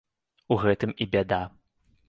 У 0.55 0.57
гэтым 0.63 0.95
і 1.05 1.09
бяда! 1.13 1.43